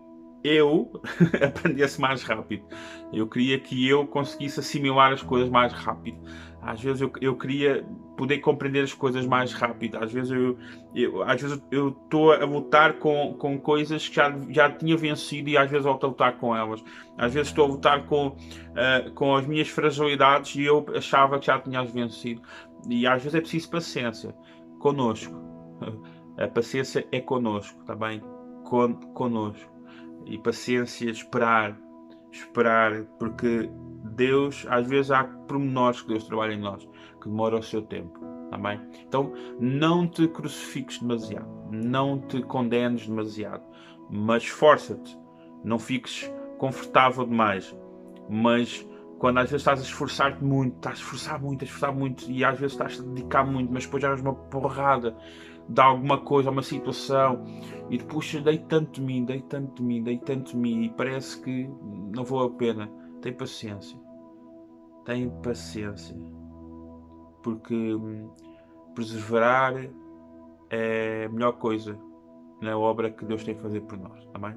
[0.43, 0.91] eu
[1.43, 2.63] aprendesse mais rápido.
[3.11, 6.19] Eu queria que eu conseguisse assimilar as coisas mais rápido.
[6.65, 7.85] Às vezes eu, eu queria
[8.17, 9.97] poder compreender as coisas mais rápido.
[10.03, 10.57] Às vezes eu,
[10.95, 15.47] eu às vezes eu estou a lutar com, com coisas que já, já tinha vencido
[15.47, 16.83] e às vezes volto a lutar com elas.
[17.19, 21.45] Às vezes estou a lutar com, uh, com as minhas fragilidades e eu achava que
[21.45, 22.41] já tinha as vencido.
[22.89, 24.35] E às vezes é preciso paciência
[24.79, 25.35] conosco.
[26.37, 28.21] A paciência é conosco, está bem?
[28.65, 29.71] Con, conosco
[30.25, 31.79] e paciência, esperar,
[32.35, 33.69] esperar, porque
[34.15, 36.87] Deus, às vezes há pormenores que Deus trabalha em nós,
[37.21, 38.19] que demora o seu tempo.
[38.51, 38.79] Amém?
[39.07, 43.63] Então, não te crucifiques demasiado, não te condenes demasiado,
[44.09, 45.17] mas esforça-te,
[45.63, 47.75] não fiques confortável demais,
[48.29, 48.87] mas
[49.19, 52.43] quando às vezes estás a esforçar-te muito, estás a esforçar muito, a esforçar muito e
[52.45, 55.17] às vezes estás a dedicar muito, mas depois já és uma porrada
[55.67, 57.43] de alguma coisa, uma situação,
[57.89, 60.89] e depois dei tanto de mim, dei tanto de mim, dei tanto de mim, e
[60.89, 61.69] parece que
[62.15, 62.89] não vou a pena.
[63.21, 63.99] Tem paciência.
[65.03, 66.15] Tem paciência.
[67.41, 68.29] Porque hum,
[68.93, 69.73] perseverar
[70.69, 71.97] é a melhor coisa
[72.61, 74.55] na obra que Deus tem a fazer por nós, tá bem?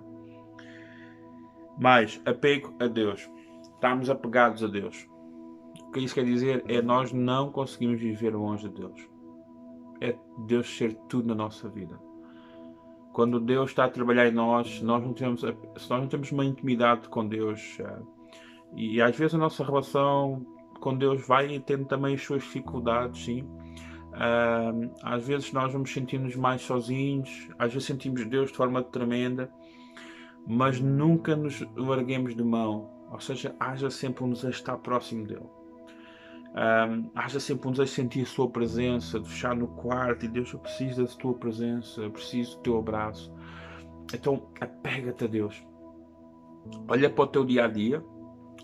[1.81, 3.31] Mais apego a Deus.
[3.63, 5.09] Estamos apegados a Deus.
[5.83, 9.18] O que isso quer dizer é nós não conseguimos viver longe de Deus
[10.01, 11.99] é Deus ser tudo na nossa vida.
[13.13, 16.45] Quando Deus está a trabalhar em nós, nós não temos, se nós não temos uma
[16.45, 17.99] intimidade com Deus, eh,
[18.77, 20.47] e às vezes a nossa relação
[20.81, 23.43] com Deus vai tendo também as suas dificuldades, sim.
[24.13, 29.51] Uh, às vezes nós vamos sentir-nos mais sozinhos, às vezes sentimos Deus de forma tremenda,
[30.47, 35.27] mas nunca nos larguemos de mão, ou seja, haja sempre um desejo de estar próximo
[35.27, 35.58] dele.
[36.55, 40.29] Um, haja sempre um desejo de sentir a sua presença, de fechar no quarto e
[40.29, 43.33] Deus, eu preciso da tua presença, eu preciso do teu abraço.
[44.13, 45.67] Então, apega-te a Deus.
[46.89, 48.03] Olha para o teu dia a dia,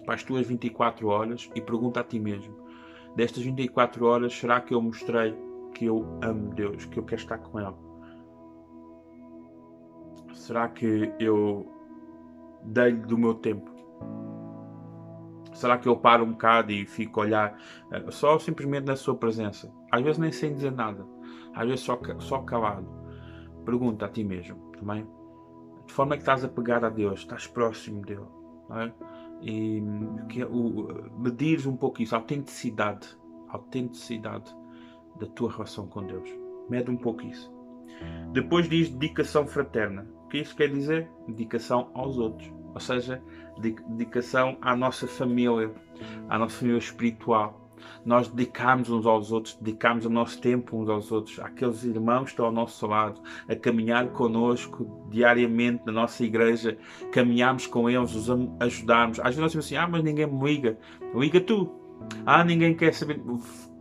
[0.05, 2.55] para as tuas 24 horas e pergunta a ti mesmo:
[3.15, 5.35] destas 24 horas, será que eu mostrei
[5.75, 7.75] que eu amo Deus, que eu quero estar com Ele?
[10.33, 11.71] Será que eu
[12.65, 13.71] dei-lhe do meu tempo?
[15.55, 17.59] Será que eu paro um bocado e fico a olhar
[17.91, 19.73] uh, só simplesmente na sua presença?
[19.91, 21.07] Às vezes nem sem dizer nada,
[21.55, 22.87] às vezes só, só calado.
[23.65, 25.07] Pergunta a ti mesmo também.
[25.87, 28.27] De forma que estás a pegar a Deus, estás próximo dele.
[28.71, 28.93] É?
[29.43, 29.83] E
[30.29, 33.07] que, o, medires um pouco isso, a autenticidade,
[33.49, 34.55] a autenticidade
[35.21, 36.29] da tua relação com Deus.
[36.69, 37.53] Mede um pouco isso.
[38.33, 40.07] Depois diz dedicação fraterna.
[40.25, 41.09] O que isso quer dizer?
[41.29, 42.53] Dedicação aos outros.
[42.75, 43.23] Ou seja,
[43.59, 45.73] dedicação à nossa família,
[46.29, 47.61] à nossa família espiritual.
[48.05, 52.31] Nós dedicamos uns aos outros, dedicamos o nosso tempo uns aos outros, àqueles irmãos que
[52.31, 56.77] estão ao nosso lado, a caminhar conosco diariamente na nossa igreja,
[57.13, 58.29] caminhamos com eles, os
[58.61, 59.19] ajudarmos.
[59.21, 60.79] Às vezes nós dizemos assim: ah, mas ninguém me liga.
[61.15, 61.71] Liga tu.
[62.27, 63.21] Ah, ninguém quer saber.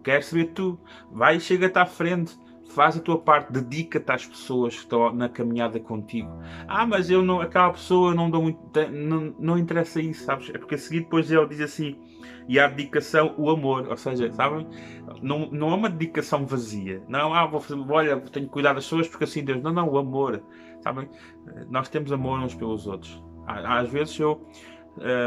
[0.04, 0.80] Quer saber tu.
[1.12, 2.38] Vai chega-te à frente
[2.69, 6.30] faz a tua parte, dedica-te às pessoas que estão na caminhada contigo.
[6.67, 8.60] Ah, mas eu não, aquela pessoa não dou muito,
[8.91, 10.49] não, não interessa isso, sabes?
[10.49, 11.95] É porque a seguir depois ele diz assim,
[12.47, 14.67] e a dedicação, o amor, ou seja, sabem?
[15.21, 18.86] Não, não é uma dedicação vazia, não, ah, vou fazer, olha, tenho que cuidar das
[18.86, 20.41] pessoas porque assim Deus, não, não, o amor,
[20.82, 21.10] sabem?
[21.69, 23.23] Nós temos amor uns pelos outros.
[23.45, 24.41] Às vezes eu,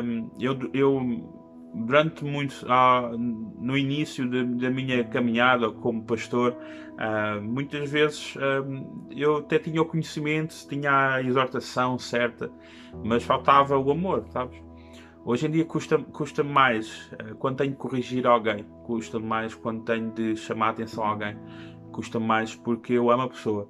[0.03, 1.45] hum, eu, eu
[1.77, 6.57] durante muito ah, no início da minha caminhada como pastor
[6.99, 8.64] ah, muitas vezes ah,
[9.11, 12.51] eu até tinha o conhecimento tinha a exortação certa
[13.05, 14.59] mas faltava o amor sabes
[15.24, 20.11] hoje em dia custa custa mais quando tenho de corrigir alguém custa mais quando tenho
[20.12, 21.37] de chamar a atenção a alguém
[21.97, 23.68] custa mais porque eu amo a pessoa.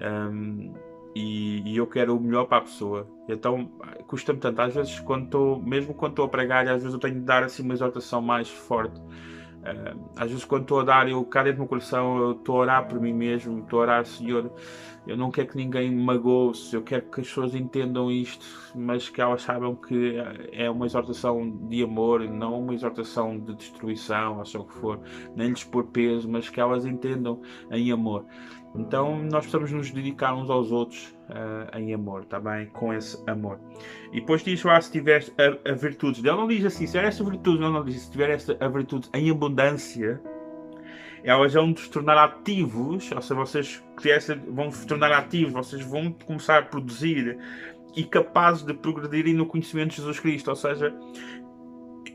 [0.00, 0.74] Um,
[1.14, 3.08] e, e, eu quero o melhor para a pessoa.
[3.28, 3.70] Então
[4.06, 4.60] custa-me tanto.
[4.60, 7.42] Às vezes, quando estou, mesmo quando estou a pregar, às vezes eu tenho de dar
[7.42, 9.00] assim uma exortação mais forte.
[9.00, 12.56] Uh, às vezes, quando estou a dar, eu cá dentro do meu coração, eu estou
[12.56, 14.52] a orar por mim mesmo, estou a orar, Senhor.
[15.08, 18.44] Eu não quero que ninguém magoe-se, eu quero que as pessoas entendam isto,
[18.74, 20.16] mas que elas saibam que
[20.52, 25.00] é uma exortação de amor, não uma exortação de destruição, ou o que for,
[25.34, 27.40] nem lhes pôr peso, mas que elas entendam
[27.70, 28.26] em amor.
[28.74, 32.66] Então nós precisamos nos dedicar uns aos outros uh, em amor, tá bem?
[32.66, 33.58] Com esse amor.
[34.12, 36.20] E depois diz lá se tiver a, a virtude.
[36.20, 38.68] Ele não diz assim, se tiver essa virtude, não, não diz, se tiver essa a
[38.68, 40.20] virtude em abundância,
[41.22, 43.82] elas vão se tornar ativos, ou seja, vocês
[44.48, 47.38] vão se tornar ativos, vocês vão começar a produzir
[47.96, 50.48] e capazes de progredirem no conhecimento de Jesus Cristo.
[50.48, 50.94] Ou seja,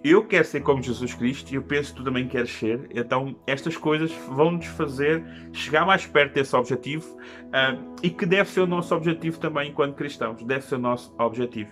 [0.03, 2.89] eu quero ser como Jesus Cristo e eu penso que tu também queres ser.
[2.93, 5.23] Então, estas coisas vão nos fazer
[5.53, 9.95] chegar mais perto desse objetivo uh, e que deve ser o nosso objetivo também enquanto
[9.95, 10.43] cristãos.
[10.43, 11.71] Deve ser o nosso objetivo.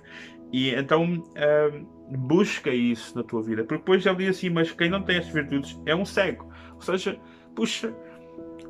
[0.53, 3.63] E então, uh, busca isso na tua vida.
[3.63, 6.50] Porque depois ele diz assim: Mas quem não tem estas virtudes é um cego.
[6.81, 7.19] Ou seja,
[7.55, 7.93] puxa,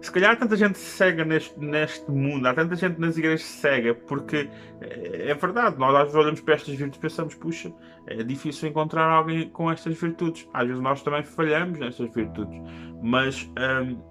[0.02, 4.50] se calhar tanta gente cega neste, neste mundo, há tanta gente nas igrejas cega, porque
[4.82, 7.72] é, é verdade, nós às vezes olhamos para estas virtudes e pensamos, puxa,
[8.08, 10.48] é difícil encontrar alguém com estas virtudes.
[10.54, 12.60] Às vezes nós também falhamos nestas virtudes,
[13.02, 14.02] mas, hum,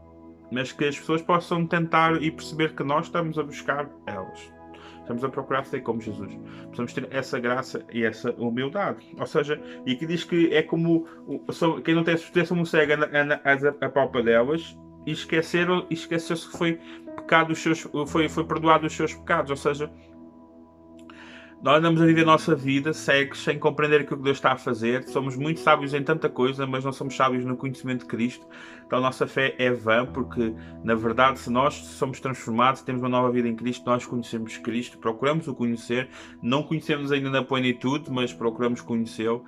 [0.50, 4.59] mas que as pessoas possam tentar e perceber que nós estamos a buscar elas.
[5.10, 6.38] Estamos a procurar ser como Jesus.
[6.66, 9.04] Precisamos ter essa graça e essa humildade.
[9.18, 11.04] Ou seja, e aqui diz que é como
[11.84, 16.78] quem não tem certeza como cega a, a palpa delas e esqueceram esqueceu-se que foi
[17.16, 19.90] pecado os seus foi foi perdoado os seus pecados ou seja
[21.62, 24.56] nós andamos a viver a nossa vida cegos, sem compreender aquilo que Deus está a
[24.56, 25.04] fazer.
[25.04, 28.46] Somos muito sábios em tanta coisa, mas não somos sábios no conhecimento de Cristo.
[28.86, 33.10] Então a nossa fé é vã, porque na verdade, se nós somos transformados, temos uma
[33.10, 36.08] nova vida em Cristo, nós conhecemos Cristo, procuramos o conhecer.
[36.42, 39.44] Não conhecemos ainda na plenitude, mas procuramos conhecê-lo.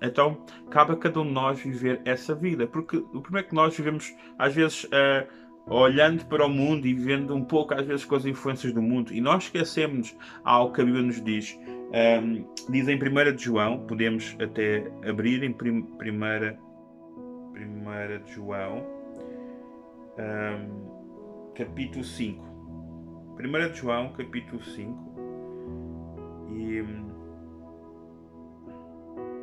[0.00, 3.76] então cabe a cada um de nós viver essa vida, porque o primeiro que nós
[3.76, 4.88] vivemos, às vezes.
[5.70, 9.14] Olhando para o mundo e vendo um pouco, às vezes, com as influências do mundo.
[9.14, 11.56] E nós esquecemos algo que a Bíblia nos diz.
[11.92, 16.58] Um, diz em 1 de João, podemos até abrir em 1 primeira,
[17.52, 18.84] primeira de João,
[20.18, 22.44] um, capítulo 5.
[23.38, 25.10] 1 de João, capítulo 5.
[26.52, 26.82] E.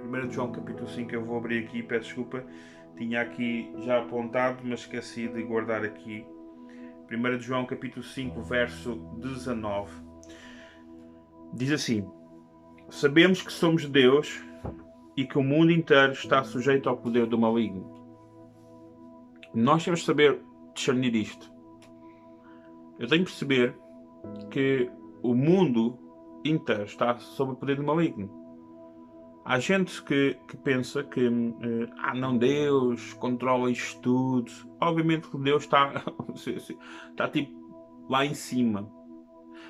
[0.07, 2.43] 1 de João, capítulo 5, eu vou abrir aqui, peço desculpa
[2.97, 6.25] tinha aqui já apontado, mas esqueci de guardar aqui.
[7.09, 9.91] 1 João capítulo 5, verso 19.
[11.53, 12.05] Diz assim:
[12.89, 14.43] Sabemos que somos de Deus
[15.15, 17.95] e que o mundo inteiro está sujeito ao poder do maligno.
[19.53, 20.41] Nós temos de saber
[20.73, 21.51] discernir isto.
[22.99, 23.77] Eu tenho que perceber
[24.51, 24.89] que
[25.21, 25.97] o mundo
[26.43, 28.36] inteiro está sob o poder do maligno.
[29.49, 34.51] Há gente que, que pensa que uh, ah, não, Deus controla isto tudo.
[34.81, 36.03] Obviamente que Deus está,
[36.35, 38.91] está tipo lá em cima.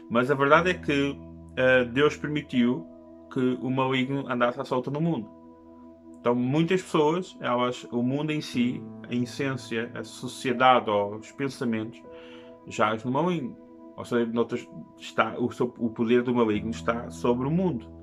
[0.09, 2.87] Mas a verdade é que uh, Deus permitiu
[3.31, 5.29] que o maligno andasse à solta no mundo.
[6.19, 12.01] Então muitas pessoas, elas, o mundo em si, a essência, a sociedade ou os pensamentos,
[12.65, 13.55] já no maligno.
[13.95, 14.27] Ou seja,
[14.97, 17.95] está, o, o poder do maligno está sobre o mundo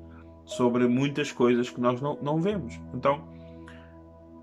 [0.45, 2.79] sobre muitas coisas que nós não, não vemos.
[2.95, 3.27] Então,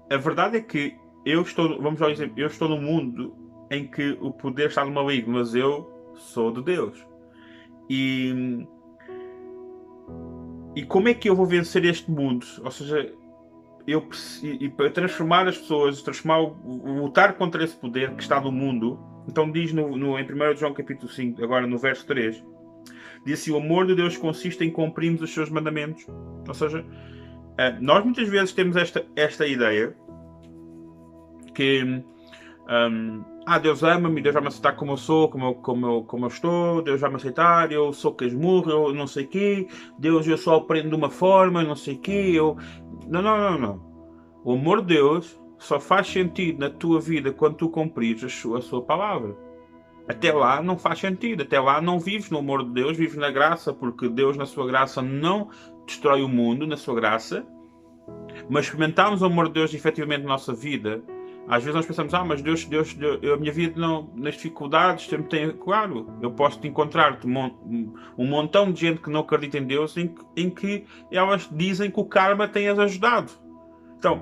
[0.09, 0.95] a verdade é que
[1.25, 3.35] eu estou, vamos ao exemplo, eu estou num mundo
[3.69, 7.05] em que o poder está no maligno, mas eu sou de Deus.
[7.89, 8.65] E,
[10.75, 12.45] e como é que eu vou vencer este mundo?
[12.63, 13.13] Ou seja,
[13.87, 14.07] eu
[14.43, 18.99] e para transformar as pessoas, transformar, lutar contra esse poder que está no mundo.
[19.27, 22.43] Então diz no, no, em 1 João capítulo 5, agora no verso 3,
[23.25, 26.05] Diz assim: o amor de Deus consiste em cumprirmos os seus mandamentos.
[26.47, 26.85] Ou seja,
[27.57, 29.95] eh, nós muitas vezes temos esta, esta ideia
[31.53, 35.85] que um, ah, Deus ama-me, Deus vai me aceitar como eu sou, como eu, como,
[35.85, 39.27] eu, como eu estou, Deus vai me aceitar, eu sou casmurro, eu não sei o
[39.27, 39.67] quê,
[39.97, 42.57] Deus eu só aprendo de uma forma, não sei o quê, eu...
[43.07, 43.91] Não, não, não, não.
[44.43, 48.59] O amor de Deus só faz sentido na tua vida quando tu cumprires a sua,
[48.59, 49.35] a sua palavra.
[50.11, 53.31] Até lá não faz sentido, até lá não vives no amor de Deus, vives na
[53.31, 55.49] graça, porque Deus, na sua graça, não
[55.85, 57.45] destrói o mundo, na sua graça,
[58.49, 61.01] mas experimentamos o amor de Deus efetivamente na nossa vida.
[61.47, 64.35] Às vezes nós pensamos, ah, mas Deus, Deus, Deus eu, a minha vida não, nas
[64.35, 65.51] dificuldades sempre tem.
[65.51, 69.95] Claro, eu posso te encontrar um, um montão de gente que não acredita em Deus
[69.95, 73.31] em, em que elas dizem que o karma tem as ajudado.
[73.97, 74.21] Então,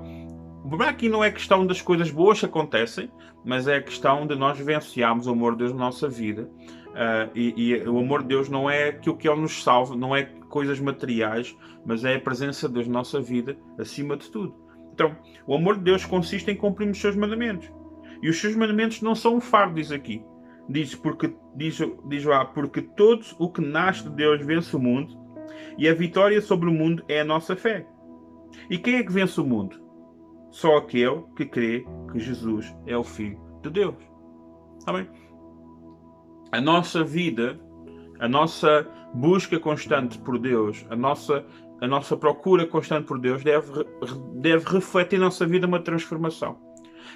[0.87, 3.09] aqui não é questão das coisas boas que acontecem,
[3.45, 6.49] mas é a questão de nós vivenciarmos o amor de Deus na nossa vida.
[6.89, 10.15] Uh, e, e, o amor de Deus não é aquilo que Ele nos salva, não
[10.15, 11.55] é coisas materiais,
[11.85, 14.55] mas é a presença de Deus na nossa vida acima de tudo.
[14.93, 15.15] Então,
[15.47, 17.71] o amor de Deus consiste em cumprir os seus mandamentos.
[18.21, 20.21] E os seus mandamentos não são um fardo, diz aqui.
[20.67, 25.17] Diz, porque, diz, diz lá, porque todo o que nasce de Deus vence o mundo,
[25.77, 27.87] e a vitória sobre o mundo é a nossa fé.
[28.69, 29.88] E quem é que vence o mundo?
[30.51, 33.95] Só aquele que crê que Jesus é o Filho de Deus.
[34.79, 35.05] Está
[36.51, 37.59] A nossa vida,
[38.19, 41.45] a nossa busca constante por Deus, a nossa,
[41.81, 43.85] a nossa procura constante por Deus deve,
[44.35, 46.57] deve refletir na nossa vida uma transformação.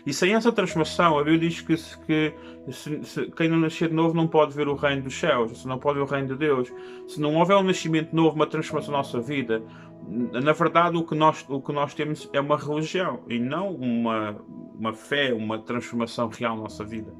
[0.05, 1.75] E sem essa transformação, a Bíblia diz que,
[2.05, 2.33] que
[2.71, 5.67] se, se, quem não nascer de novo não pode ver o reino dos céus, se
[5.67, 6.73] não pode ver o reino de Deus.
[7.07, 9.63] Se não houver um nascimento novo, uma transformação na nossa vida,
[10.07, 14.37] na verdade o que nós, o que nós temos é uma religião e não uma,
[14.77, 17.13] uma fé, uma transformação real na nossa vida.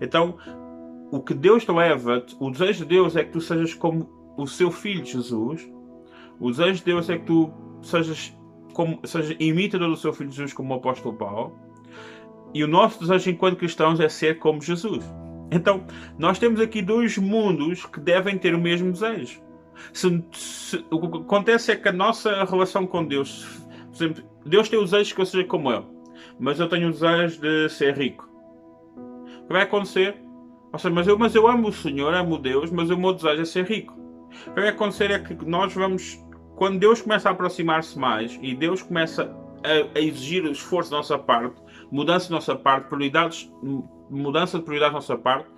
[0.00, 0.36] Então,
[1.10, 4.46] o que Deus te leva, o desejo de Deus é que tu sejas como o
[4.46, 5.68] seu filho Jesus.
[6.38, 7.52] O desejo de Deus é que tu
[7.82, 8.34] sejas
[8.72, 11.58] como seja imitador do seu filho Jesus como o apóstolo Paulo.
[12.54, 15.04] E o nosso desejo enquanto cristãos é ser como Jesus.
[15.52, 15.84] Então,
[16.18, 19.42] nós temos aqui dois mundos que devem ter o mesmo desejo.
[19.92, 23.46] Se, se, o que acontece é que a nossa relação com Deus,
[23.88, 25.84] por exemplo, Deus tem o desejo que eu seja como Ele,
[26.38, 28.28] mas eu tenho o desejo de ser rico.
[28.96, 30.16] O que vai acontecer?
[30.72, 33.42] Ou seja, mas eu, mas eu amo o Senhor, amo Deus, mas o meu desejo
[33.42, 33.98] é ser rico.
[34.46, 36.24] O que vai acontecer é que nós vamos,
[36.56, 41.18] quando Deus começa a aproximar-se mais e Deus começa a, a exigir esforço da nossa
[41.18, 41.60] parte,
[41.90, 43.52] mudança da nossa parte, prioridades,
[44.08, 45.48] mudança de prioridades da nossa parte,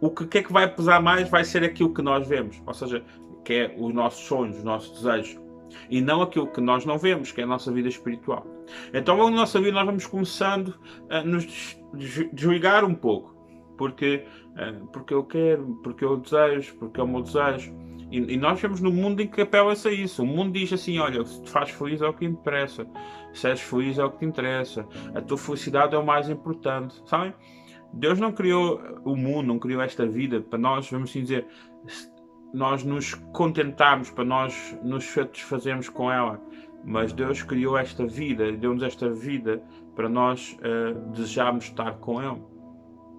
[0.00, 2.74] o que, que, é que vai pesar mais vai ser aquilo que nós vemos, ou
[2.74, 3.04] seja,
[3.48, 5.40] que é os nossos sonhos, os nossos desejos,
[5.88, 8.46] e não aquilo que nós não vemos, que é a nossa vida espiritual.
[8.92, 10.74] Então, da nossa vida, nós vamos começando
[11.08, 11.80] a nos
[12.34, 13.34] desligar um pouco,
[13.78, 17.74] porque, eh, porque eu quero, porque eu desejo, porque é o meu desejo.
[18.10, 20.22] E, e nós vemos no mundo em que apela-se a isso.
[20.22, 22.86] O mundo diz assim: olha, se te faz feliz é o que interessa,
[23.32, 27.02] se és feliz é o que te interessa, a tua felicidade é o mais importante,
[27.06, 27.32] sabem?
[27.94, 31.46] Deus não criou o mundo, não criou esta vida para nós, vamos assim dizer,
[32.52, 36.40] nós nos contentarmos, para nós nos satisfazermos com ela.
[36.84, 39.62] Mas Deus criou esta vida, deu-nos esta vida
[39.94, 42.42] para nós uh, desejarmos estar com Ele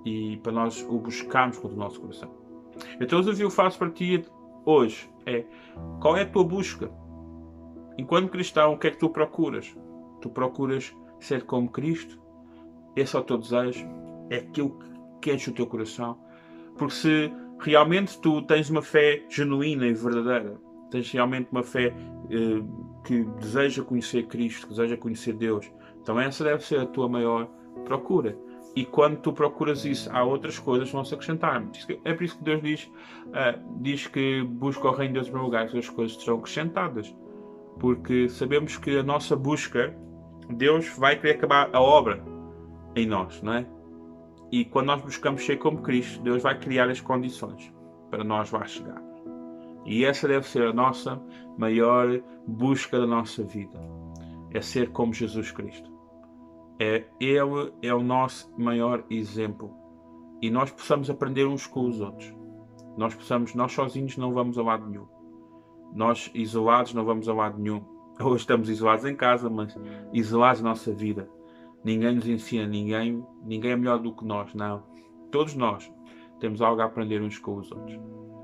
[0.06, 2.34] e para nós o buscarmos com o nosso coração.
[3.00, 4.24] Então o desafio faço para ti
[4.66, 5.46] hoje é
[6.00, 6.92] qual é a tua busca?
[7.98, 9.76] Enquanto cristão, o que é que tu procuras?
[10.22, 12.20] Tu procuras ser como Cristo?
[12.96, 13.86] Esse é o teu desejo?
[14.30, 14.80] É aquilo
[15.22, 16.18] que enche o teu coração?
[16.78, 20.58] Porque se realmente tu tens uma fé genuína e verdadeira,
[20.90, 21.94] tens realmente uma fé
[22.30, 22.64] eh,
[23.06, 27.50] que deseja conhecer Cristo, que deseja conhecer Deus, então essa deve ser a tua maior
[27.86, 28.38] procura.
[28.76, 31.64] E quando tu procuras isso, há outras coisas que vão se acrescentar.
[32.06, 35.32] É por isso que Deus diz, uh, diz que busca o reino de Deus em
[35.32, 37.14] primeiro lugar, que as coisas serão acrescentadas.
[37.80, 39.96] Porque sabemos que a nossa busca,
[40.50, 42.24] Deus vai querer acabar a obra
[42.96, 43.66] em nós, não é?
[44.52, 47.72] E quando nós buscamos ser como Cristo, Deus vai criar as condições
[48.10, 49.02] para nós lá chegar.
[49.86, 51.22] E essa deve ser a nossa
[51.58, 53.80] maior busca da nossa vida.
[54.52, 55.92] É ser como Jesus Cristo.
[56.80, 59.72] É, ele é o nosso maior exemplo.
[60.42, 62.34] E nós possamos aprender uns com os outros.
[62.98, 65.08] Nós possamos, nós sozinhos não vamos a lado nenhum.
[65.94, 67.84] Nós isolados não vamos a lado nenhum.
[68.22, 69.78] Hoje estamos isolados em casa, mas
[70.12, 71.30] isolados na nossa vida
[71.84, 74.84] Ninguém nos ensina, ninguém, ninguém é melhor do que nós, não.
[75.32, 75.92] Todos nós
[76.40, 77.98] temos algo a aprender uns com os outros.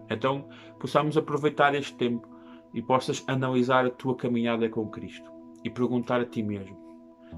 [0.10, 0.48] Então,
[0.80, 2.28] possamos aproveitar este tempo
[2.74, 5.30] e possas analisar a tua caminhada com Cristo
[5.64, 6.78] e perguntar a ti mesmo: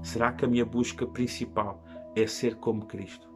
[0.02, 1.82] será que a minha busca principal
[2.14, 3.28] é ser como Cristo?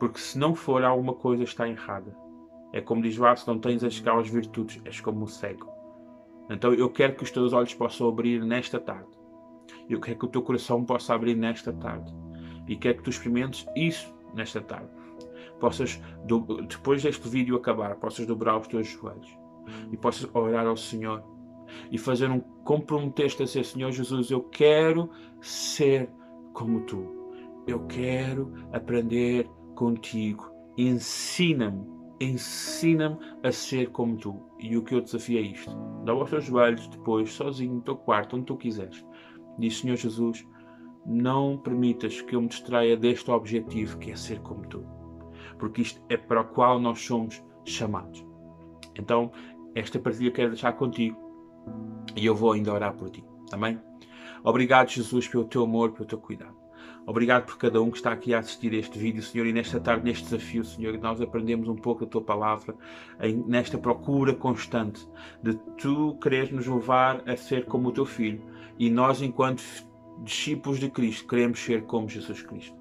[0.00, 2.16] Porque se não for, alguma coisa está errada.
[2.72, 5.68] É como diz lá: se não tens as aquelas virtudes, és como um cego.
[6.48, 9.19] Então eu quero que os teus olhos possam abrir nesta tarde
[9.88, 12.12] eu quero que o teu coração possa abrir nesta tarde.
[12.68, 14.88] E quero que tu experimentes isso nesta tarde.
[15.58, 16.00] Possas,
[16.68, 19.28] depois deste vídeo acabar, possas dobrar os teus joelhos
[19.92, 21.22] e possas orar ao Senhor
[21.90, 25.10] e fazer um comprometer-te a ser Senhor Jesus, eu quero
[25.40, 26.10] ser
[26.52, 27.20] como tu.
[27.66, 30.50] Eu quero aprender contigo.
[30.76, 31.86] Ensina-me,
[32.20, 34.40] ensina-me a ser como tu.
[34.58, 35.70] E o que eu desafio é isto.
[36.04, 39.04] Dá os teus joelhos depois, sozinho, no teu quarto, onde tu quiseres.
[39.60, 40.46] Diz Senhor Jesus,
[41.04, 44.82] não permitas que eu me distraia deste objetivo que é ser como tu,
[45.58, 48.24] porque isto é para o qual nós somos chamados.
[48.98, 49.30] Então,
[49.74, 51.16] esta partilha quero deixar contigo
[52.16, 53.78] e eu vou ainda orar por ti, também.
[54.42, 56.58] Obrigado, Jesus, pelo teu amor, pelo teu cuidado.
[57.06, 60.04] Obrigado por cada um que está aqui a assistir este vídeo, Senhor, e nesta tarde,
[60.04, 62.74] neste desafio, Senhor, nós aprendemos um pouco da tua palavra,
[63.46, 65.06] nesta procura constante
[65.42, 68.42] de tu quereres nos levar a ser como o teu filho,
[68.80, 69.62] e nós, enquanto
[70.24, 72.74] discípulos de Cristo, queremos ser como Jesus Cristo.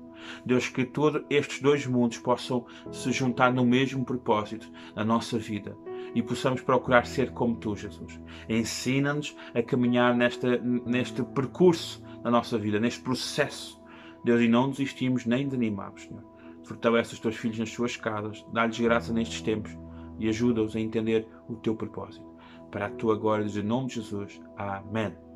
[0.46, 5.78] Deus, que todos estes dois mundos possam se juntar no mesmo propósito na nossa vida
[6.16, 8.18] e possamos procurar ser como tu, Jesus.
[8.48, 13.78] Ensina-nos a caminhar nesta, neste percurso na nossa vida, neste processo.
[14.24, 16.24] Deus, e não desistimos nem desanimamos, Senhor.
[16.64, 19.78] Fortalece os teus filhos nas suas casas, dá-lhes graça nestes tempos
[20.18, 22.26] e ajuda-os a entender o teu propósito.
[22.72, 24.42] Para a tua glória, em nome de Jesus.
[24.56, 25.29] Amém.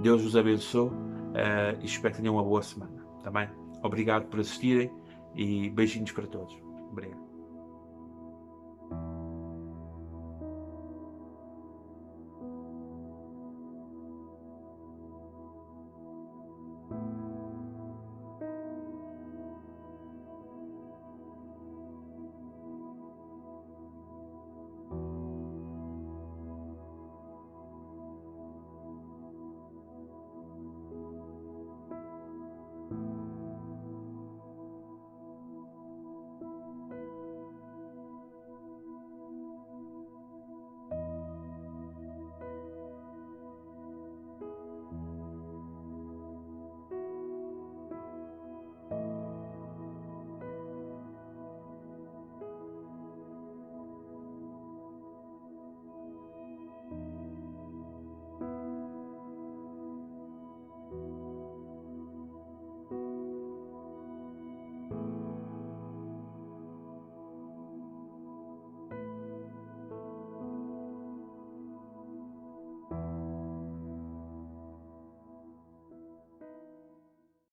[0.00, 3.04] Deus os abençoe uh, e espero que tenham uma boa semana.
[3.22, 3.48] Tá bem?
[3.82, 4.90] Obrigado por assistirem
[5.34, 6.54] e beijinhos para todos.
[6.90, 7.23] Obrigado.